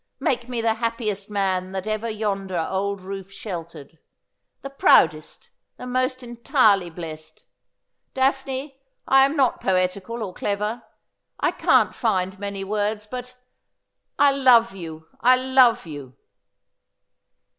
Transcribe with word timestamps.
Make 0.19 0.49
me 0.49 0.61
the 0.61 0.73
happiest 0.73 1.29
man 1.29 1.73
that 1.73 1.85
ever 1.85 2.09
yonder 2.09 2.57
old 2.67 3.01
roof 3.01 3.31
sheltered— 3.31 3.99
the 4.63 4.69
proudest, 4.71 5.51
the 5.77 5.85
most 5.85 6.23
entirely 6.23 6.89
blest. 6.89 7.45
Daphne, 8.15 8.81
I 9.07 9.25
am 9.25 9.35
not 9.35 9.61
poetical, 9.61 10.23
or 10.23 10.33
clever. 10.33 10.81
I 11.39 11.51
can't 11.51 11.93
find 11.93 12.39
many 12.39 12.63
words, 12.63 13.05
but— 13.05 13.35
I 14.27 14.31
love 14.31 14.73
you— 14.75 15.07
I 15.21 15.35
love 15.35 15.85
you.' 15.85 16.15